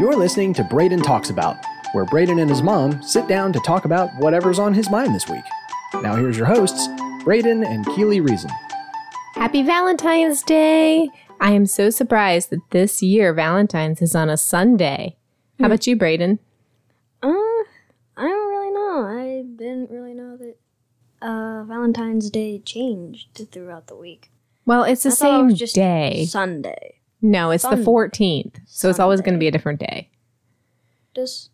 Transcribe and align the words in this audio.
You're 0.00 0.16
listening 0.16 0.54
to 0.54 0.64
Braden 0.64 1.02
Talks 1.02 1.30
About, 1.30 1.64
where 1.92 2.04
Braden 2.04 2.38
and 2.38 2.48
his 2.50 2.62
mom 2.62 3.02
sit 3.02 3.28
down 3.28 3.52
to 3.52 3.60
talk 3.60 3.84
about 3.84 4.10
whatever's 4.18 4.58
on 4.58 4.72
his 4.74 4.90
mind 4.90 5.14
this 5.14 5.28
week. 5.28 5.44
Now, 6.02 6.16
here's 6.16 6.36
your 6.36 6.46
hosts, 6.46 6.88
Braden 7.24 7.62
and 7.62 7.84
Keely 7.86 8.20
Reason. 8.20 8.50
Happy 9.34 9.62
Valentine's 9.62 10.42
Day! 10.42 11.08
I 11.40 11.52
am 11.52 11.66
so 11.66 11.90
surprised 11.90 12.50
that 12.50 12.70
this 12.70 13.02
year 13.02 13.32
Valentine's 13.34 14.00
is 14.02 14.14
on 14.14 14.28
a 14.30 14.36
Sunday. 14.36 15.16
How 15.60 15.66
about 15.66 15.86
you, 15.86 15.94
Braden? 15.94 16.38
Uh, 17.22 17.28
I 17.28 17.62
don't 18.22 18.50
really 18.50 18.70
know. 18.70 19.04
I 19.06 19.44
didn't 19.56 19.90
really 19.90 20.14
know 20.14 20.36
that 20.38 20.56
uh, 21.20 21.64
Valentine's 21.64 22.30
Day 22.30 22.58
changed 22.60 23.46
throughout 23.52 23.86
the 23.88 23.96
week. 23.96 24.30
Well, 24.64 24.84
it's 24.84 25.02
the 25.02 25.10
I 25.10 25.12
thought 25.12 25.26
it 25.26 25.36
same 25.38 25.46
was 25.46 25.58
just 25.58 25.74
day. 25.74 26.24
Sunday. 26.26 27.00
No, 27.22 27.52
it's 27.52 27.62
the 27.62 27.76
14th. 27.76 28.56
So 28.66 28.90
it's 28.90 28.98
always 28.98 29.20
going 29.20 29.34
to 29.34 29.38
be 29.38 29.46
a 29.46 29.52
different 29.52 29.78
day. 29.78 30.10
Does 31.14 31.50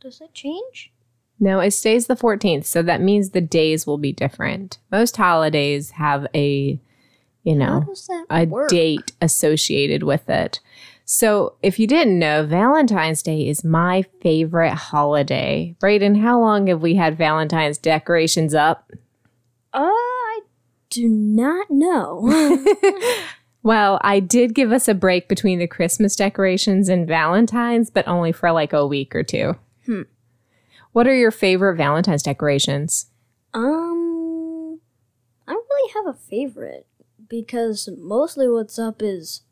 does 0.00 0.20
it 0.20 0.34
change? 0.34 0.92
No, 1.40 1.60
it 1.60 1.70
stays 1.72 2.06
the 2.06 2.16
14th. 2.16 2.64
So 2.66 2.82
that 2.82 3.00
means 3.00 3.30
the 3.30 3.40
days 3.40 3.86
will 3.86 3.98
be 3.98 4.12
different. 4.12 4.78
Most 4.92 5.16
holidays 5.16 5.90
have 5.92 6.26
a, 6.34 6.80
you 7.42 7.54
know, 7.54 7.86
a 8.30 8.46
work? 8.46 8.68
date 8.68 9.12
associated 9.20 10.02
with 10.02 10.28
it. 10.28 10.60
So 11.04 11.54
if 11.62 11.78
you 11.78 11.86
didn't 11.86 12.18
know, 12.18 12.44
Valentine's 12.44 13.22
Day 13.22 13.48
is 13.48 13.64
my 13.64 14.04
favorite 14.20 14.74
holiday. 14.74 15.74
Braden, 15.80 16.16
how 16.16 16.38
long 16.38 16.66
have 16.66 16.82
we 16.82 16.96
had 16.96 17.16
Valentine's 17.16 17.78
decorations 17.78 18.54
up? 18.54 18.92
Uh, 19.72 19.88
I 19.88 20.40
do 20.90 21.08
not 21.08 21.70
know. 21.70 22.28
Well, 23.68 23.98
I 24.00 24.20
did 24.20 24.54
give 24.54 24.72
us 24.72 24.88
a 24.88 24.94
break 24.94 25.28
between 25.28 25.58
the 25.58 25.66
Christmas 25.66 26.16
decorations 26.16 26.88
and 26.88 27.06
Valentine's, 27.06 27.90
but 27.90 28.08
only 28.08 28.32
for 28.32 28.50
like 28.50 28.72
a 28.72 28.86
week 28.86 29.14
or 29.14 29.22
two. 29.22 29.56
Hmm. 29.84 30.04
What 30.92 31.06
are 31.06 31.14
your 31.14 31.30
favorite 31.30 31.76
Valentine's 31.76 32.22
decorations? 32.22 33.10
um, 33.52 34.80
I 35.46 35.52
don't 35.52 35.66
really 35.68 35.92
have 35.96 36.06
a 36.06 36.18
favorite 36.18 36.86
because 37.28 37.90
mostly 37.98 38.48
what's 38.48 38.78
up 38.78 39.02
is 39.02 39.42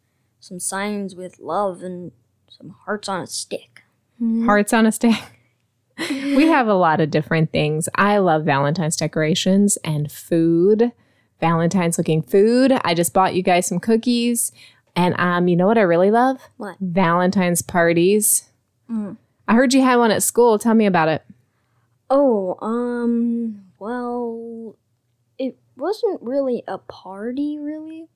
some 0.41 0.61
signs 0.61 1.15
with 1.15 1.39
love 1.39 1.83
and 1.83 2.13
some 2.49 2.75
hearts 2.87 3.11
on 3.11 3.21
a 3.21 3.27
stick. 3.27 3.83
Hearts 4.19 4.73
on 4.73 4.87
a 4.87 4.93
stick. 4.93 5.23
we 5.99 6.47
have 6.47 6.69
a 6.69 6.73
lot 6.73 7.03
of 7.03 7.11
different 7.11 7.53
things. 7.53 7.87
I 7.95 8.17
love 8.17 8.47
Valentine's 8.47 8.97
decorations 8.97 9.77
and 9.85 10.11
food. 10.11 10.93
Valentine's 11.41 11.99
looking 11.99 12.23
food. 12.23 12.73
I 12.85 12.95
just 12.95 13.13
bought 13.13 13.35
you 13.35 13.43
guys 13.43 13.67
some 13.67 13.81
cookies. 13.81 14.53
And 14.95 15.15
um, 15.19 15.49
you 15.49 15.57
know 15.57 15.67
what 15.67 15.79
I 15.79 15.83
really 15.83 16.11
love? 16.11 16.41
What? 16.57 16.77
Valentine's 16.81 17.63
parties. 17.63 18.49
Mm. 18.91 19.17
I 19.47 19.55
heard 19.55 19.75
you 19.75 19.83
had 19.83 19.97
one 19.97 20.11
at 20.11 20.23
school. 20.23 20.59
Tell 20.59 20.75
me 20.75 20.87
about 20.87 21.09
it. 21.09 21.23
Oh, 22.09 22.57
um, 22.63 23.65
well, 23.79 24.77
it 25.39 25.59
wasn't 25.77 26.23
really 26.23 26.63
a 26.67 26.79
party, 26.79 27.59
really. 27.59 28.09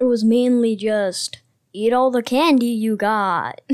It 0.00 0.04
was 0.04 0.24
mainly 0.24 0.74
just 0.76 1.40
eat 1.72 1.92
all 1.92 2.10
the 2.10 2.22
candy 2.22 2.66
you 2.66 2.96
got. 2.96 3.60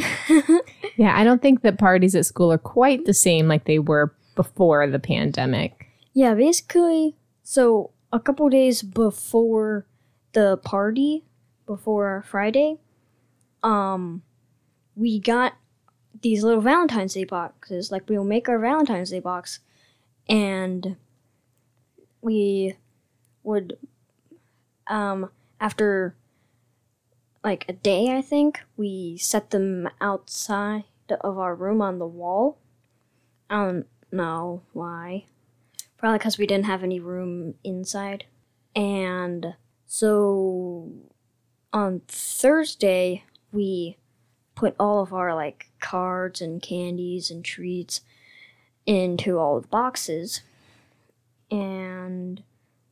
Yeah, 0.97 1.19
I 1.19 1.25
don't 1.25 1.43
think 1.43 1.63
that 1.63 1.79
parties 1.79 2.15
at 2.15 2.25
school 2.27 2.53
are 2.53 2.59
quite 2.59 3.05
the 3.05 3.15
same 3.15 3.49
like 3.49 3.65
they 3.65 3.81
were 3.81 4.15
before 4.37 4.87
the 4.87 4.99
pandemic. 5.01 5.89
yeah, 6.13 6.35
basically, 6.35 7.17
so 7.43 7.91
a 8.15 8.21
couple 8.21 8.49
days 8.49 8.81
before 8.81 9.87
the 10.35 10.57
party, 10.59 11.25
before 11.67 12.25
Friday, 12.25 12.79
um, 13.65 14.23
we 14.95 15.19
got 15.19 15.55
these 16.23 16.45
little 16.45 16.61
Valentine's 16.61 17.15
Day 17.15 17.25
boxes. 17.25 17.91
Like, 17.91 18.09
we'll 18.09 18.23
make 18.23 18.49
our 18.49 18.61
Valentine's 18.61 19.11
Day 19.11 19.19
box, 19.19 19.59
and 20.29 20.95
we 22.23 22.77
would, 23.43 23.77
um, 24.87 25.31
after 25.61 26.15
like 27.43 27.65
a 27.69 27.73
day, 27.73 28.17
I 28.17 28.23
think, 28.23 28.61
we 28.77 29.19
set 29.19 29.51
them 29.51 29.89
outside 30.01 30.85
of 31.21 31.37
our 31.37 31.55
room 31.57 31.83
on 31.83 31.99
the 31.99 32.07
wall. 32.07 32.59
I 33.51 33.57
don't 33.57 33.87
know 34.13 34.63
why. 34.73 35.27
Probably 36.05 36.19
because 36.19 36.37
we 36.37 36.47
didn't 36.47 36.67
have 36.67 36.83
any 36.83 37.01
room 37.01 37.55
inside. 37.65 38.27
And 38.77 39.55
so 39.87 40.93
on 41.73 42.03
Thursday, 42.09 43.25
we 43.53 43.97
put 44.55 44.77
all 44.79 45.01
of 45.01 45.15
our 45.15 45.35
like 45.35 45.71
cards 45.81 46.43
and 46.43 46.61
candies 46.61 47.31
and 47.31 47.43
treats 47.43 48.03
into 48.85 49.39
all 49.39 49.59
the 49.63 49.67
boxes. 49.67 50.43
And 51.51 52.43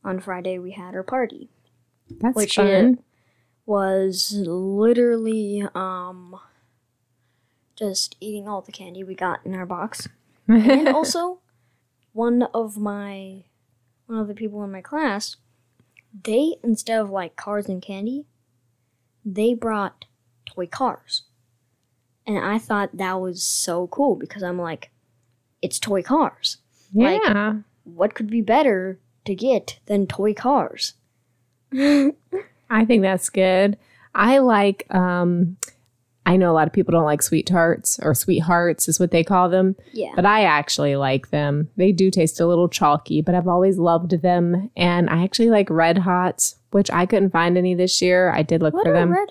on 0.03 0.19
Friday, 0.19 0.57
we 0.57 0.71
had 0.71 0.95
our 0.95 1.03
party 1.03 1.49
That's 2.19 2.35
Which 2.35 2.55
fun. 2.55 2.97
was 3.67 4.33
literally 4.35 5.63
um 5.75 6.35
just 7.75 8.15
eating 8.19 8.47
all 8.47 8.61
the 8.61 8.71
candy 8.71 9.03
we 9.03 9.13
got 9.13 9.45
in 9.45 9.53
our 9.53 9.67
box. 9.67 10.07
And 10.47 10.87
also 10.95 11.41
one 12.13 12.43
of 12.53 12.77
my 12.77 13.43
one 14.07 14.19
of 14.19 14.27
the 14.27 14.33
people 14.33 14.63
in 14.63 14.71
my 14.71 14.81
class, 14.81 15.35
they 16.23 16.55
instead 16.63 16.99
of 16.99 17.09
like 17.09 17.35
cars 17.35 17.67
and 17.67 17.81
candy, 17.81 18.25
they 19.25 19.53
brought 19.53 20.05
toy 20.45 20.67
cars. 20.67 21.23
And 22.25 22.37
I 22.39 22.57
thought 22.57 22.95
that 22.97 23.19
was 23.19 23.43
so 23.43 23.87
cool 23.87 24.15
because 24.15 24.43
I'm 24.43 24.57
like 24.59 24.89
it's 25.61 25.79
toy 25.79 26.01
cars. 26.01 26.57
like- 26.93 27.21
yeah. 27.25 27.53
What 27.85 28.13
could 28.15 28.29
be 28.29 28.41
better 28.41 28.97
to 29.25 29.35
get 29.35 29.79
than 29.87 30.07
toy 30.07 30.33
cars? 30.33 30.93
I 31.73 32.85
think 32.85 33.01
that's 33.01 33.29
good. 33.29 33.77
I 34.15 34.37
like 34.37 34.85
um 34.93 35.57
I 36.25 36.37
know 36.37 36.51
a 36.51 36.53
lot 36.53 36.67
of 36.67 36.73
people 36.73 36.91
don't 36.93 37.03
like 37.03 37.21
sweet 37.21 37.45
tarts 37.45 37.99
or 38.01 38.13
sweethearts 38.13 38.87
is 38.87 38.99
what 38.99 39.11
they 39.11 39.23
call 39.23 39.49
them, 39.49 39.75
Yeah. 39.91 40.11
but 40.15 40.25
I 40.25 40.43
actually 40.43 40.95
like 40.95 41.31
them. 41.31 41.69
They 41.75 41.91
do 41.91 42.09
taste 42.09 42.39
a 42.39 42.47
little 42.47 42.69
chalky, 42.69 43.21
but 43.21 43.35
I've 43.35 43.47
always 43.47 43.77
loved 43.77 44.21
them 44.21 44.71
and 44.77 45.09
I 45.09 45.23
actually 45.23 45.49
like 45.49 45.69
red 45.69 45.97
hots, 45.99 46.55
which 46.71 46.89
I 46.91 47.05
couldn't 47.05 47.31
find 47.31 47.57
any 47.57 47.75
this 47.75 48.01
year. 48.01 48.31
I 48.31 48.41
did 48.41 48.61
look 48.61 48.73
What 48.73 48.85
for 48.85 48.93
them. 48.93 49.11
red 49.11 49.29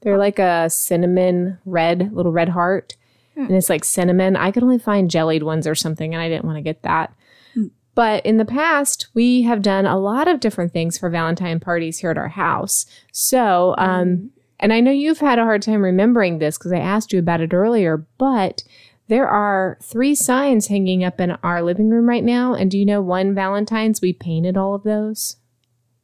They're 0.00 0.16
like 0.18 0.38
a 0.38 0.70
cinnamon 0.70 1.58
red, 1.66 2.10
little 2.14 2.32
red 2.32 2.48
heart. 2.50 2.96
Hmm. 3.34 3.46
And 3.46 3.50
it's 3.56 3.68
like 3.68 3.84
cinnamon. 3.84 4.36
I 4.36 4.50
could 4.50 4.62
only 4.62 4.78
find 4.78 5.10
jellied 5.10 5.42
ones 5.42 5.66
or 5.66 5.74
something, 5.74 6.14
and 6.14 6.22
I 6.22 6.28
didn't 6.28 6.44
want 6.44 6.56
to 6.56 6.62
get 6.62 6.82
that. 6.82 7.12
Hmm. 7.54 7.66
But 7.94 8.24
in 8.24 8.36
the 8.38 8.44
past, 8.44 9.08
we 9.12 9.42
have 9.42 9.60
done 9.60 9.86
a 9.86 9.98
lot 9.98 10.28
of 10.28 10.40
different 10.40 10.72
things 10.72 10.96
for 10.98 11.10
Valentine 11.10 11.58
parties 11.60 11.98
here 11.98 12.10
at 12.10 12.18
our 12.18 12.28
house. 12.28 12.86
So, 13.12 13.74
um, 13.76 14.30
and 14.60 14.72
I 14.72 14.80
know 14.80 14.90
you've 14.90 15.18
had 15.20 15.38
a 15.38 15.44
hard 15.44 15.62
time 15.62 15.82
remembering 15.82 16.38
this 16.38 16.56
because 16.58 16.72
I 16.72 16.78
asked 16.78 17.12
you 17.12 17.18
about 17.18 17.40
it 17.40 17.52
earlier, 17.54 18.06
but 18.18 18.62
there 19.08 19.26
are 19.28 19.78
three 19.82 20.14
signs 20.14 20.68
hanging 20.68 21.04
up 21.04 21.20
in 21.20 21.32
our 21.42 21.62
living 21.62 21.90
room 21.90 22.08
right 22.08 22.24
now. 22.24 22.54
And 22.54 22.70
do 22.70 22.78
you 22.78 22.86
know 22.86 23.02
one 23.02 23.34
Valentine's 23.34 24.00
we 24.00 24.12
painted 24.12 24.56
all 24.56 24.74
of 24.74 24.82
those? 24.82 25.36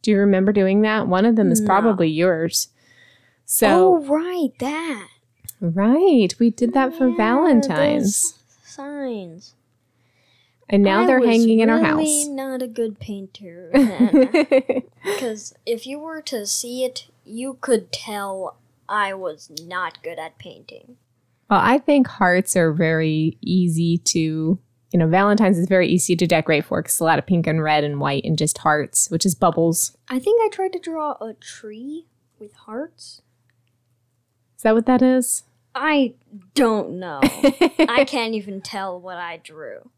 Do 0.03 0.11
you 0.11 0.19
remember 0.19 0.53
doing 0.53 0.83
that? 0.83 1.07
One 1.09 1.25
of 1.25 1.37
them 1.37 1.51
is 1.51 1.61
No. 1.61 1.67
probably 1.67 2.09
yours. 2.09 2.69
So, 3.47 3.97
oh, 3.97 4.05
right, 4.07 4.51
that. 4.61 5.09
Right. 5.61 6.29
We 6.39 6.51
did 6.51 6.73
that 6.75 6.95
for 6.95 7.09
Yeah, 7.09 7.17
Valentine's. 7.17 8.39
Signs. 8.65 9.55
And 10.69 10.83
now 10.85 11.03
I 11.03 11.07
they're 11.07 11.21
hanging 11.27 11.59
in 11.61 11.69
our 11.69 11.81
house. 11.81 12.27
not 12.29 12.63
a 12.63 12.69
good 12.69 13.01
painter. 13.01 13.71
Because 15.05 15.53
if 15.67 15.87
you 15.87 15.99
were 15.99 16.23
to 16.23 16.47
see 16.47 16.85
it, 16.85 17.07
you 17.25 17.59
could 17.61 17.93
tell 17.93 18.59
I 18.89 19.15
was 19.15 19.51
not 19.65 20.03
good 20.03 20.19
at 20.19 20.39
painting. 20.39 20.97
well, 21.49 21.61
I 21.63 21.79
think 21.79 22.07
hearts 22.09 22.57
are 22.57 22.73
very 22.73 23.39
easy 23.41 23.99
to, 23.99 24.59
you 24.93 24.99
know, 24.99 25.07
Valentine's 25.07 25.59
is 25.59 25.69
very 25.69 25.89
easy 25.89 26.17
to 26.17 26.27
decorate 26.27 26.65
for 26.65 26.83
because 26.83 27.01
a 27.01 27.05
lot 27.05 27.19
of 27.19 27.27
pink 27.27 27.47
and 27.47 27.63
red 27.63 27.85
and 27.85 28.01
white 28.01 28.25
and 28.25 28.37
just 28.37 28.59
hearts, 28.59 29.11
which 29.11 29.25
is 29.25 29.35
bubbles. 29.35 29.97
I 30.09 30.19
think 30.19 30.41
I 30.43 30.49
tried 30.49 30.73
to 30.73 30.79
draw 30.81 31.13
a 31.21 31.35
tree 31.35 32.07
with 32.39 32.55
hearts. 32.55 33.23
Is 34.57 34.63
that 34.63 34.75
what 34.75 34.87
that 34.87 35.03
is? 35.03 35.45
I 35.75 36.15
don't 36.55 36.99
know. 36.99 37.21
I 37.23 38.05
can't 38.07 38.35
even 38.35 38.61
tell 38.61 39.01
what 39.01 39.17
I 39.19 39.37
drew. 39.37 39.91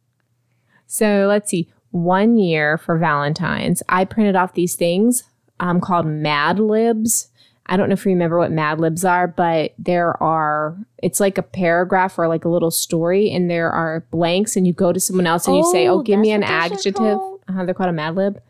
So 0.86 1.26
let's 1.28 1.50
see. 1.50 1.72
One 1.90 2.36
year 2.36 2.76
for 2.78 2.98
Valentine's, 2.98 3.82
I 3.88 4.04
printed 4.04 4.36
off 4.36 4.54
these 4.54 4.76
things 4.76 5.24
um, 5.62 5.80
called 5.80 6.04
Mad 6.06 6.58
Libs. 6.58 7.28
I 7.66 7.76
don't 7.76 7.88
know 7.88 7.92
if 7.94 8.04
you 8.04 8.10
remember 8.10 8.36
what 8.38 8.50
Mad 8.50 8.80
Libs 8.80 9.04
are, 9.04 9.26
but 9.28 9.72
there 9.78 10.20
are, 10.22 10.76
it's 11.02 11.20
like 11.20 11.38
a 11.38 11.42
paragraph 11.42 12.18
or 12.18 12.26
like 12.28 12.44
a 12.44 12.48
little 12.48 12.72
story, 12.72 13.30
and 13.30 13.48
there 13.50 13.70
are 13.70 14.04
blanks, 14.10 14.56
and 14.56 14.66
you 14.66 14.72
go 14.72 14.92
to 14.92 14.98
someone 15.00 15.26
else 15.26 15.46
and 15.46 15.56
you 15.56 15.64
say, 15.72 15.86
Oh, 15.88 16.00
Oh, 16.00 16.02
give 16.02 16.18
me 16.18 16.32
an 16.32 16.40
what 16.42 16.48
those 16.48 16.56
are 16.56 16.64
adjective. 16.64 16.94
called? 16.94 17.40
Uh-huh, 17.48 17.64
they're 17.64 17.74
called 17.74 17.88
a 17.90 17.92
Mad 17.94 18.16
Lib. 18.16 18.42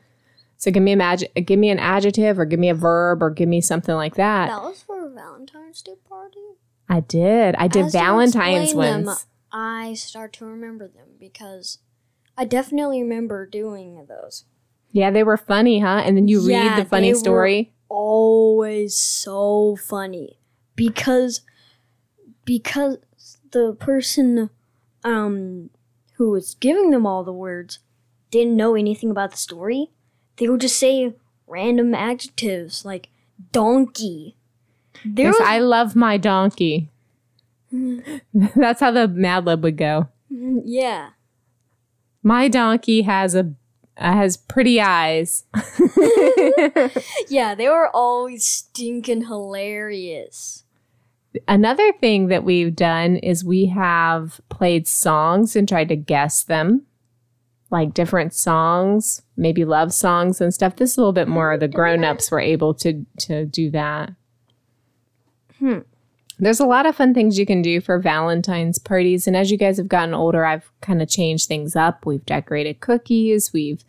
So 0.56 0.70
give 0.70 0.82
me 0.82 0.92
a 0.92 0.96
mag- 0.96 1.28
give 1.46 1.58
me 1.58 1.70
an 1.70 1.78
adjective 1.78 2.38
or 2.38 2.44
give 2.44 2.58
me 2.60 2.68
a 2.70 2.74
verb 2.74 3.22
or 3.22 3.30
give 3.30 3.48
me 3.48 3.60
something 3.60 3.94
like 3.94 4.14
that. 4.14 4.46
That 4.48 4.62
was 4.62 4.82
for 4.82 5.06
a 5.06 5.10
Valentine's 5.10 5.82
Day 5.82 5.96
party? 6.08 6.38
I 6.88 7.00
did. 7.00 7.54
I 7.56 7.68
did 7.68 7.86
As 7.86 7.92
Valentine's 7.92 8.70
explain 8.70 8.92
them, 8.98 9.04
ones. 9.06 9.26
I 9.50 9.94
start 9.94 10.32
to 10.34 10.46
remember 10.46 10.86
them 10.88 11.08
because 11.18 11.78
I 12.38 12.44
definitely 12.44 13.02
remember 13.02 13.44
doing 13.44 14.06
those. 14.08 14.44
Yeah, 14.92 15.10
they 15.10 15.24
were 15.24 15.36
funny, 15.38 15.80
huh? 15.80 16.02
And 16.04 16.16
then 16.16 16.28
you 16.28 16.40
Yeah, 16.48 16.76
read 16.76 16.84
the 16.84 16.88
funny 16.88 17.08
they 17.08 17.12
were- 17.14 17.18
story. 17.18 17.72
Always 17.88 18.94
so 18.94 19.76
funny 19.76 20.38
because 20.76 21.42
because 22.46 22.98
the 23.50 23.74
person 23.78 24.48
um 25.04 25.68
who 26.14 26.30
was 26.30 26.54
giving 26.54 26.90
them 26.90 27.06
all 27.06 27.22
the 27.24 27.32
words 27.32 27.80
didn't 28.30 28.56
know 28.56 28.74
anything 28.74 29.10
about 29.10 29.30
the 29.32 29.36
story. 29.36 29.90
They 30.36 30.48
would 30.48 30.60
just 30.62 30.78
say 30.78 31.14
random 31.46 31.94
adjectives 31.94 32.84
like 32.84 33.10
donkey. 33.52 34.36
There 35.04 35.26
Yes, 35.26 35.38
was 35.38 35.48
I 35.48 35.58
love 35.58 35.94
my 35.94 36.16
donkey. 36.16 36.88
That's 38.32 38.80
how 38.80 38.90
the 38.90 39.06
Mad 39.08 39.44
Lib 39.44 39.62
would 39.64 39.76
go. 39.76 40.08
yeah. 40.30 41.10
My 42.22 42.48
donkey 42.48 43.02
has 43.02 43.34
a 43.34 43.52
has 43.96 44.36
pretty 44.36 44.80
eyes. 44.80 45.44
Yeah, 47.28 47.54
they 47.54 47.68
were 47.68 47.88
always 47.94 48.44
stinking 48.44 49.26
hilarious. 49.26 50.64
Another 51.48 51.92
thing 51.94 52.26
that 52.26 52.44
we've 52.44 52.76
done 52.76 53.16
is 53.16 53.44
we 53.44 53.66
have 53.66 54.40
played 54.50 54.86
songs 54.86 55.56
and 55.56 55.66
tried 55.66 55.88
to 55.88 55.96
guess 55.96 56.42
them, 56.42 56.82
like 57.70 57.94
different 57.94 58.34
songs, 58.34 59.22
maybe 59.36 59.64
love 59.64 59.94
songs 59.94 60.40
and 60.42 60.52
stuff. 60.52 60.76
This 60.76 60.90
is 60.92 60.96
a 60.98 61.00
little 61.00 61.14
bit 61.14 61.28
more 61.28 61.56
the 61.56 61.68
grown 61.68 62.04
ups 62.04 62.30
were 62.30 62.40
able 62.40 62.74
to 62.74 63.06
to 63.20 63.46
do 63.46 63.70
that. 63.70 64.12
Hmm. 65.58 65.78
There's 66.42 66.58
a 66.58 66.66
lot 66.66 66.86
of 66.86 66.96
fun 66.96 67.14
things 67.14 67.38
you 67.38 67.46
can 67.46 67.62
do 67.62 67.80
for 67.80 68.00
Valentine's 68.00 68.76
parties, 68.76 69.28
and 69.28 69.36
as 69.36 69.52
you 69.52 69.56
guys 69.56 69.76
have 69.76 69.86
gotten 69.86 70.12
older, 70.12 70.44
I've 70.44 70.72
kind 70.80 71.00
of 71.00 71.08
changed 71.08 71.46
things 71.46 71.76
up. 71.76 72.04
We've 72.04 72.26
decorated 72.26 72.80
cookies, 72.80 73.52
we've 73.52 73.84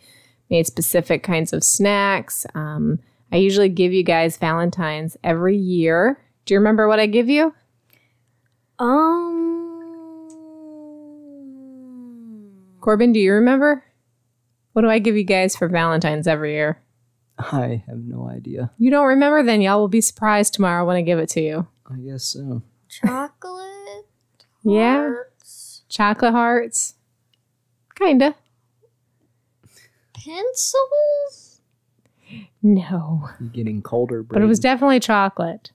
made 0.52 0.68
specific 0.68 1.24
kinds 1.24 1.52
of 1.52 1.64
snacks. 1.64 2.46
Um, 2.54 3.00
I 3.32 3.38
usually 3.38 3.70
give 3.70 3.92
you 3.92 4.04
guys 4.04 4.38
Valentine's 4.38 5.18
every 5.24 5.58
year. 5.58 6.22
Do 6.46 6.54
you 6.54 6.60
remember 6.60 6.88
what 6.88 7.00
I 7.00 7.08
give 7.08 7.28
you? 7.28 7.56
Um. 8.78 10.28
Corbin, 12.82 13.14
do 13.14 13.20
you 13.20 13.34
remember? 13.34 13.84
What 14.74 14.84
do 14.84 14.92
I 14.92 15.00
give 15.00 15.18
you 15.18 15.24
guys 15.24 15.56
for 15.56 15.68
Valentine's 15.68 16.28
every 16.28 16.54
year? 16.54 16.84
I 17.40 17.84
have 17.88 17.98
no 17.98 18.30
idea. 18.30 18.70
You 18.78 18.92
don't 18.92 19.08
remember? 19.08 19.42
Then 19.42 19.62
y'all 19.62 19.80
will 19.80 19.88
be 19.88 20.02
surprised 20.02 20.54
tomorrow 20.54 20.86
when 20.86 20.98
I 20.98 21.02
give 21.02 21.18
it 21.18 21.30
to 21.30 21.42
you. 21.42 21.68
I 21.90 21.96
guess 21.98 22.24
so. 22.24 22.62
Chocolate. 22.90 24.06
Yeah. 24.64 24.94
hearts, 25.10 25.82
Chocolate 25.90 26.32
hearts. 26.34 26.96
Kinda. 27.96 28.36
Pencils. 30.14 31.60
No. 32.62 33.30
You're 33.40 33.50
getting 33.50 33.82
colder, 33.82 34.24
But 34.24 34.42
it 34.42 34.46
was 34.46 34.60
definitely 34.60 35.00
chocolate. 35.00 35.72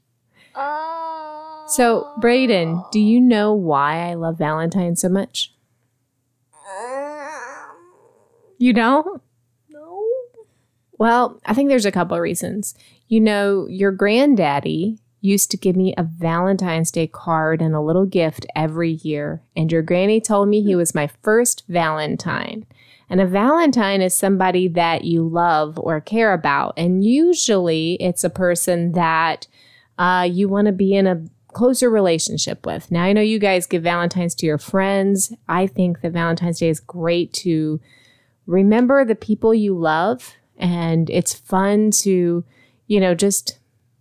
Uh, 0.54 1.66
So, 1.66 2.10
Braden, 2.20 2.82
do 2.90 2.98
you 2.98 3.20
know 3.20 3.52
why 3.52 4.08
I 4.10 4.14
love 4.14 4.38
Valentine 4.38 4.96
so 4.96 5.08
much? 5.08 5.54
Um, 6.54 7.76
You 8.58 8.72
don't? 8.72 9.22
no. 9.68 10.04
Well, 10.98 11.40
I 11.44 11.52
think 11.54 11.68
there's 11.68 11.86
a 11.86 11.92
couple 11.92 12.16
of 12.16 12.22
reasons. 12.22 12.74
You 13.08 13.20
know, 13.20 13.66
your 13.68 13.92
granddaddy 13.92 14.98
used 15.20 15.50
to 15.50 15.56
give 15.56 15.76
me 15.76 15.94
a 15.96 16.02
Valentine's 16.02 16.90
Day 16.90 17.06
card 17.06 17.60
and 17.60 17.74
a 17.74 17.80
little 17.80 18.06
gift 18.06 18.46
every 18.54 18.92
year. 18.92 19.42
And 19.56 19.70
your 19.70 19.82
granny 19.82 20.20
told 20.20 20.48
me 20.48 20.62
he 20.62 20.74
was 20.74 20.94
my 20.94 21.08
first 21.22 21.64
Valentine. 21.68 22.66
And 23.10 23.20
a 23.20 23.26
Valentine 23.26 24.02
is 24.02 24.14
somebody 24.14 24.68
that 24.68 25.04
you 25.04 25.26
love 25.26 25.78
or 25.78 26.00
care 26.00 26.32
about. 26.32 26.74
And 26.76 27.04
usually 27.04 27.94
it's 27.94 28.22
a 28.22 28.30
person 28.30 28.92
that 28.92 29.46
uh, 29.98 30.28
you 30.30 30.48
want 30.48 30.66
to 30.66 30.72
be 30.72 30.94
in 30.94 31.06
a 31.06 31.24
closer 31.48 31.90
relationship 31.90 32.66
with. 32.66 32.90
Now, 32.90 33.02
I 33.02 33.12
know 33.12 33.20
you 33.20 33.38
guys 33.38 33.66
give 33.66 33.82
Valentine's 33.82 34.34
to 34.36 34.46
your 34.46 34.58
friends. 34.58 35.32
I 35.48 35.66
think 35.66 36.02
that 36.02 36.12
Valentine's 36.12 36.60
Day 36.60 36.68
is 36.68 36.80
great 36.80 37.32
to 37.34 37.80
remember 38.46 39.04
the 39.04 39.14
people 39.14 39.54
you 39.54 39.76
love 39.76 40.36
and 40.58 41.08
it's 41.10 41.34
fun 41.34 41.90
to 41.90 42.44
you 42.86 43.00
know 43.00 43.14
just 43.14 43.57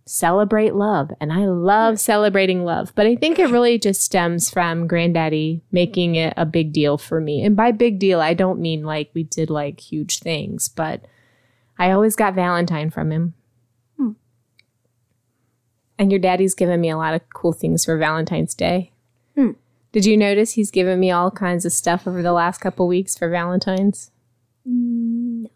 celebrate 0.08 0.74
love 0.74 1.10
and 1.20 1.32
i 1.32 1.44
love 1.44 2.00
celebrating 2.00 2.64
love 2.64 2.92
but 2.94 3.06
i 3.06 3.14
think 3.14 3.38
it 3.38 3.50
really 3.50 3.78
just 3.78 4.00
stems 4.00 4.48
from 4.50 4.86
granddaddy 4.86 5.62
making 5.70 6.14
it 6.14 6.32
a 6.36 6.46
big 6.46 6.72
deal 6.72 6.96
for 6.96 7.20
me 7.20 7.44
and 7.44 7.54
by 7.56 7.70
big 7.70 7.98
deal 7.98 8.20
i 8.20 8.32
don't 8.34 8.58
mean 8.60 8.82
like 8.84 9.10
we 9.14 9.22
did 9.22 9.50
like 9.50 9.78
huge 9.80 10.18
things 10.20 10.68
but 10.68 11.04
i 11.78 11.90
always 11.90 12.16
got 12.16 12.34
valentine 12.34 12.90
from 12.90 13.10
him 13.12 13.34
Hmm. 13.98 14.12
and 15.98 16.10
your 16.12 16.20
daddy's 16.20 16.54
given 16.54 16.80
me 16.80 16.90
a 16.90 16.96
lot 16.96 17.14
of 17.14 17.20
cool 17.34 17.52
things 17.52 17.84
for 17.84 17.98
valentine's 17.98 18.54
day 18.54 18.92
Hmm. 19.34 19.52
did 19.92 20.06
you 20.06 20.16
notice 20.16 20.52
he's 20.52 20.70
given 20.70 20.98
me 21.00 21.10
all 21.10 21.30
kinds 21.30 21.64
of 21.64 21.72
stuff 21.72 22.06
over 22.06 22.22
the 22.22 22.32
last 22.32 22.58
couple 22.60 22.88
weeks 22.88 23.16
for 23.16 23.28
valentine's 23.28 24.10
No. 24.64 25.48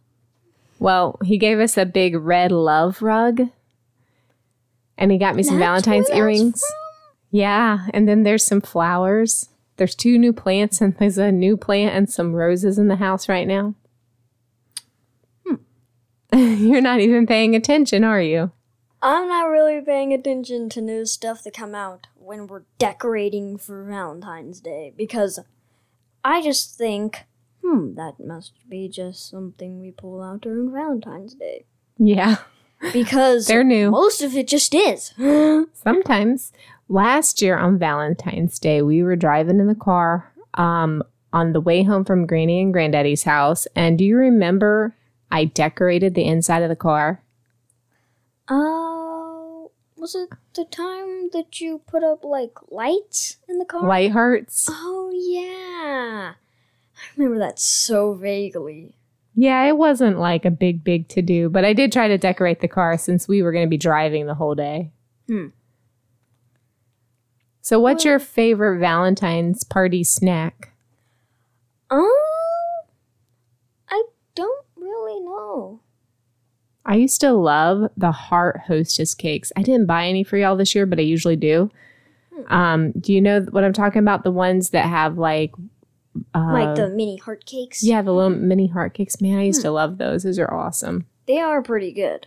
well, 0.79 1.19
he 1.25 1.39
gave 1.39 1.59
us 1.61 1.77
a 1.77 1.85
big 1.87 2.17
red 2.17 2.51
love 2.51 3.03
rug. 3.03 3.49
And 5.03 5.11
he 5.11 5.19
got 5.19 5.35
me 5.35 5.43
some 5.43 5.59
Valentine's 5.59 6.09
earrings. 6.11 6.63
Yeah. 7.33 7.89
And 7.93 8.07
then 8.07 8.23
there's 8.23 8.47
some 8.47 8.61
flowers. 8.61 9.49
There's 9.77 9.97
two 9.97 10.17
new 10.17 10.33
plants, 10.33 10.81
and 10.81 10.97
there's 10.97 11.19
a 11.19 11.33
new 11.33 11.57
plant 11.57 11.93
and 11.93 12.09
some 12.09 12.35
roses 12.35 12.79
in 12.79 12.87
the 12.87 12.95
house 12.95 13.29
right 13.29 13.49
now. 13.49 13.75
Hmm. 15.45 15.57
You're 16.33 16.81
not 16.81 17.01
even 17.01 17.27
paying 17.27 17.57
attention, 17.57 18.05
are 18.05 18.23
you? 18.23 18.53
I'm 19.03 19.27
not 19.27 19.47
really 19.49 19.81
paying 19.81 20.13
attention 20.13 20.69
to 20.69 20.81
new 20.81 21.05
stuff 21.05 21.43
that 21.43 21.55
come 21.55 21.75
out 21.75 22.07
when 22.15 22.47
we're 22.47 22.63
decorating 22.79 23.59
for 23.59 23.83
Valentine's 23.83 24.61
Day 24.61 24.95
because 24.97 25.41
I 26.23 26.43
just 26.43 26.79
think, 26.79 27.25
hmm, 27.61 27.95
that 27.95 28.21
must 28.25 28.53
be 28.69 28.89
just 28.89 29.29
something 29.29 29.81
we 29.81 29.91
pull 29.91 30.23
out 30.23 30.43
during 30.43 30.71
Valentine's 30.71 31.35
Day. 31.35 31.65
Yeah. 31.99 32.37
Because 32.93 33.47
They're 33.47 33.65
new. 33.65 33.91
most 33.91 34.23
of 34.23 34.35
it 34.37 34.49
just 34.49 34.75
is. 34.75 35.13
Sometimes. 35.75 36.53
Last 36.89 37.41
year 37.41 37.57
on 37.57 37.79
Valentine's 37.79 38.59
Day, 38.59 38.83
we 38.83 39.03
were 39.03 39.17
driving 39.17 39.61
in 39.61 39.67
the 39.67 39.75
car 39.75 40.31
um, 40.55 41.03
on 41.33 41.53
the 41.53 41.61
way 41.61 41.83
home 41.85 42.05
from 42.05 42.27
Granny 42.27 42.61
and 42.61 42.73
Granddaddy's 42.73 43.23
house. 43.23 43.67
And 43.75 43.97
do 43.97 44.05
you 44.05 44.17
remember 44.17 44.95
I 45.31 45.45
decorated 45.47 46.15
the 46.15 46.27
inside 46.27 46.63
of 46.63 46.69
the 46.69 46.77
car? 46.77 47.23
Oh, 48.49 49.71
was 49.97 50.15
it 50.15 50.31
the 50.55 50.65
time 50.65 51.31
that 51.33 51.61
you 51.61 51.81
put 51.87 52.03
up 52.03 52.25
like 52.25 52.59
lights 52.71 53.37
in 53.49 53.59
the 53.59 53.65
car? 53.65 53.87
Light 53.87 54.11
hearts. 54.11 54.69
Oh 54.71 55.11
yeah, 55.15 56.35
I 56.35 57.01
remember 57.17 57.39
that 57.39 57.59
so 57.59 58.13
vaguely. 58.13 58.97
Yeah, 59.35 59.65
it 59.65 59.79
wasn't 59.79 60.19
like 60.19 60.45
a 60.45 60.51
big, 60.51 60.85
big 60.85 61.09
to 61.09 61.23
do, 61.23 61.49
but 61.49 61.65
I 61.65 61.73
did 61.73 61.91
try 61.91 62.09
to 62.09 62.19
decorate 62.19 62.61
the 62.61 62.69
car 62.69 62.99
since 62.99 63.27
we 63.27 63.43
were 63.43 63.53
going 63.53 63.65
to 63.65 63.71
be 63.71 63.79
driving 63.79 64.27
the 64.27 64.35
whole 64.35 64.55
day. 64.55 64.91
Hmm. 65.27 65.49
So, 67.63 67.79
what's 67.79 68.05
your 68.05 68.19
favorite 68.19 68.81
Valentine's 68.81 69.65
party 69.65 70.03
snack? 70.05 70.73
Um, 71.91 72.11
I 73.89 74.03
don't 74.35 74.67
really 74.77 75.21
know. 75.21 75.81
I 76.85 76.97
used 76.97 77.21
to 77.21 77.33
love 77.33 77.91
the 77.97 78.11
heart 78.11 78.63
hostess 78.67 79.15
cakes. 79.15 79.53
I 79.57 79.63
didn't 79.63 79.87
buy 79.87 80.07
any 80.07 80.25
for 80.25 80.37
y'all 80.37 80.57
this 80.57 80.75
year, 80.75 80.87
but 80.87 80.99
I 80.99 81.03
usually 81.03 81.37
do. 81.37 81.71
Hmm. 82.35 82.53
Um, 82.53 82.93
do 82.93 83.13
you 83.13 83.21
know 83.21 83.43
what 83.51 83.65
I'm 83.65 83.73
talking 83.73 84.01
about? 84.01 84.25
The 84.25 84.33
ones 84.33 84.71
that 84.71 84.87
have 84.87 85.17
like, 85.17 85.53
uh, 86.35 86.53
like 86.53 86.77
the 86.77 86.89
mini 86.89 87.17
heart 87.17 87.45
cakes. 87.47 87.83
yeah, 87.83 88.03
the 88.03 88.13
little 88.13 88.31
mini 88.31 88.67
heart 88.69 88.95
cakes. 88.95 89.21
Man, 89.21 89.39
I 89.39 89.45
used 89.45 89.61
Hmm. 89.61 89.67
to 89.69 89.71
love 89.73 89.99
those. 89.99 90.23
Those 90.25 90.39
are 90.39 90.53
awesome. 90.53 91.07
they 91.27 91.39
are 91.39 91.63
pretty 91.63 91.93
good. 91.93 92.27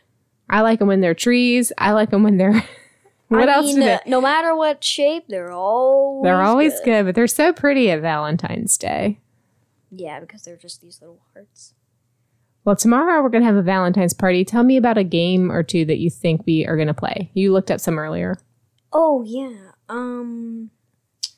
I 0.50 0.62
like 0.62 0.80
them 0.80 0.88
when 0.88 1.02
they're 1.02 1.14
trees. 1.16 1.72
I 1.78 1.92
like 1.92 2.12
them 2.12 2.24
when 2.24 2.38
they're. 2.38 2.64
what 3.30 3.50
I 3.50 3.54
else 3.56 3.66
mean, 3.76 3.82
uh, 3.88 4.00
no 4.06 4.22
matter 4.22 4.56
what 4.56 4.84
shape, 4.84 5.26
they're 5.28 5.52
always 5.52 6.24
They're 6.24 6.42
always 6.42 6.80
good. 6.82 7.06
but 7.06 7.16
they're 7.16 7.28
so 7.28 7.52
pretty 7.52 7.90
at 7.92 8.02
Valentine's 8.02 8.78
Day. 8.78 9.20
Yeah, 9.92 10.20
because 10.20 10.44
they're 10.44 10.56
just 10.58 10.82
these 10.82 11.00
little 11.02 11.20
hearts. 11.34 11.74
Well, 12.64 12.76
tomorrow 12.76 13.22
we're 13.22 13.30
going 13.30 13.42
to 13.44 13.48
have 13.48 13.56
a 13.56 13.62
Valentine's 13.62 14.14
party. 14.14 14.44
Tell 14.46 14.64
me 14.64 14.76
about 14.78 14.98
a 14.98 15.04
game 15.04 15.52
or 15.52 15.62
two 15.64 15.86
that 15.86 16.00
you 16.00 16.10
think 16.10 16.46
we 16.46 16.66
are 16.66 16.76
going 16.76 16.88
to 16.88 16.94
play. 16.96 17.30
You 17.34 17.52
looked 17.54 17.70
up 17.72 17.80
some 17.80 17.98
earlier. 18.00 18.38
Oh 18.94 19.24
yeah. 19.26 19.72
Um. 19.90 20.72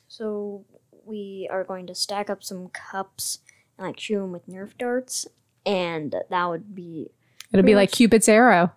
So 0.08 0.64
we 1.08 1.48
are 1.50 1.64
going 1.64 1.86
to 1.86 1.94
stack 1.94 2.28
up 2.28 2.44
some 2.44 2.68
cups 2.68 3.38
and 3.76 3.86
like 3.86 3.98
shoot 3.98 4.18
them 4.20 4.32
with 4.32 4.46
Nerf 4.46 4.76
darts, 4.78 5.26
and 5.64 6.14
that 6.28 6.44
would 6.46 6.74
be 6.74 7.10
It'll 7.52 7.64
be 7.64 7.74
like. 7.74 7.90
Cupid's 7.90 8.28
arrow, 8.28 8.72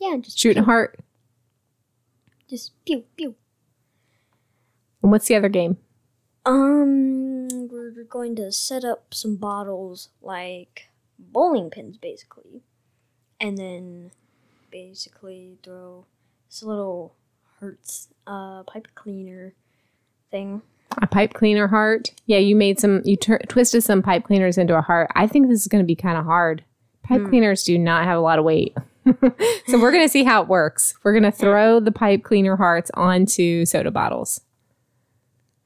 yeah, 0.00 0.16
just 0.18 0.38
shooting 0.38 0.62
a 0.62 0.62
pew, 0.62 0.66
heart. 0.66 1.00
just 2.48 2.72
pew 2.84 3.04
pew. 3.16 3.34
And 5.02 5.10
what's 5.10 5.26
the 5.26 5.34
other 5.36 5.48
game? 5.48 5.76
Um, 6.46 7.68
we're 7.68 8.04
going 8.04 8.36
to 8.36 8.52
set 8.52 8.84
up 8.84 9.12
some 9.12 9.36
bottles 9.36 10.10
like 10.22 10.88
bowling 11.18 11.70
pins, 11.70 11.96
basically, 11.96 12.62
and 13.40 13.58
then 13.58 14.10
basically 14.70 15.58
throw 15.62 16.04
this 16.48 16.62
little 16.62 17.14
hurts 17.60 18.08
uh 18.26 18.62
pipe 18.64 18.88
cleaner 18.94 19.54
thing. 20.30 20.62
A 21.02 21.06
pipe 21.06 21.34
cleaner 21.34 21.68
heart. 21.68 22.10
Yeah, 22.26 22.38
you 22.38 22.54
made 22.56 22.78
some. 22.80 23.00
You 23.04 23.16
tur- 23.16 23.40
twisted 23.48 23.82
some 23.84 24.02
pipe 24.02 24.24
cleaners 24.24 24.58
into 24.58 24.76
a 24.76 24.80
heart. 24.82 25.10
I 25.14 25.26
think 25.26 25.48
this 25.48 25.60
is 25.60 25.68
going 25.68 25.82
to 25.82 25.86
be 25.86 25.96
kind 25.96 26.16
of 26.18 26.24
hard. 26.24 26.64
Pipe 27.02 27.20
Hmm. 27.22 27.28
cleaners 27.28 27.62
do 27.64 27.78
not 27.78 28.04
have 28.04 28.16
a 28.18 28.20
lot 28.22 28.38
of 28.38 28.44
weight. 28.44 28.76
so 29.66 29.78
we're 29.80 29.92
going 29.92 30.04
to 30.04 30.08
see 30.08 30.24
how 30.24 30.40
it 30.42 30.48
works. 30.48 30.94
We're 31.02 31.12
going 31.12 31.24
to 31.24 31.30
throw 31.30 31.78
the 31.80 31.92
pipe 31.92 32.22
cleaner 32.22 32.56
hearts 32.56 32.90
onto 32.94 33.64
soda 33.66 33.90
bottles. 33.90 34.40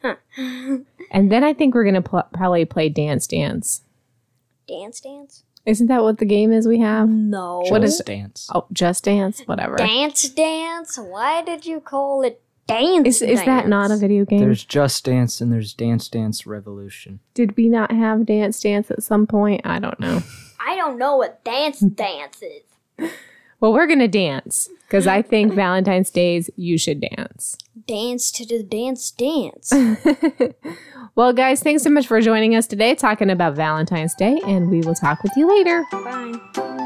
Huh. 0.03 0.17
And 1.11 1.33
then 1.33 1.43
I 1.43 1.55
think 1.55 1.75
we're 1.75 1.85
going 1.85 1.95
to 1.95 2.03
pl- 2.03 2.29
probably 2.35 2.67
play 2.67 2.91
Dance 2.91 3.27
Dance. 3.27 3.81
Dance, 4.69 5.01
dance. 5.01 5.43
Isn't 5.65 5.87
that 5.87 6.03
what 6.03 6.19
the 6.19 6.27
game 6.27 6.53
is 6.53 6.69
we 6.69 6.81
have? 6.81 7.09
No. 7.09 7.61
What 7.69 7.83
is 7.83 7.99
dance? 8.05 8.51
Oh, 8.55 8.67
Just 8.75 9.05
Dance? 9.05 9.41
Whatever. 9.47 9.77
Dance, 9.77 10.29
dance. 10.29 10.99
Why 10.99 11.41
did 11.43 11.65
you 11.65 11.81
call 11.81 12.21
it 12.23 12.43
dance? 12.69 13.07
Is, 13.07 13.23
is 13.23 13.45
that 13.45 13.67
not 13.67 13.91
a 13.91 13.97
video 13.97 14.25
game? 14.25 14.39
There's 14.39 14.65
Just 14.65 15.05
Dance 15.05 15.41
and 15.41 15.53
there's 15.53 15.75
Dance 15.75 16.09
Dance 16.09 16.47
Revolution. 16.47 17.19
Did 17.35 17.57
we 17.57 17.69
not 17.69 17.91
have 17.91 18.27
Dance 18.27 18.61
Dance 18.61 18.91
at 18.91 19.03
some 19.03 19.27
point? 19.27 19.63
I 19.65 19.81
don't 19.81 19.99
know. 19.99 20.23
I 20.61 20.77
don't 20.77 20.99
know 20.99 21.17
what 21.17 21.43
dance 21.45 21.81
dance 21.95 22.43
is. 22.43 23.11
Well, 23.61 23.73
we're 23.73 23.87
going 23.87 23.99
to 23.99 24.09
dance 24.09 24.69
because 24.83 25.07
I 25.07 25.23
think 25.23 25.53
Valentine's 25.53 26.11
Days, 26.11 26.49
you 26.57 26.79
should 26.79 27.01
dance. 27.01 27.59
Dance 27.87 28.31
to 28.33 28.47
the 28.47 28.63
dance, 28.63 29.11
dance. 29.11 29.73
well, 31.17 31.33
guys, 31.33 31.63
thanks 31.63 31.83
so 31.83 31.91
much 31.91 32.07
for 32.07 32.21
joining 32.21 32.55
us 32.55 32.67
today 32.67 32.95
talking 32.95 33.31
about 33.31 33.55
Valentine's 33.55 34.15
Day, 34.15 34.41
and 34.47 34.71
we 34.71 34.81
will 34.83 34.95
talk 34.95 35.23
with 35.23 35.33
you 35.37 35.49
later. 35.49 35.85
Bye. 35.91 36.85